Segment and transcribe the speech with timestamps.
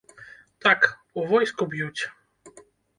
[0.67, 0.81] Так,
[1.19, 2.03] у войску б'юць.